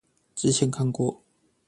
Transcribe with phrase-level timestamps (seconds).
[0.33, 1.21] 之前看過